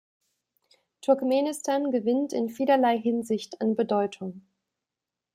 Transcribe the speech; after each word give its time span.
Turkmenistan 1.01 1.91
gewinnt 1.91 2.33
in 2.33 2.49
vielerlei 2.49 2.97
Hinsicht 2.97 3.61
an 3.61 3.75
Bedeutung. 3.75 4.41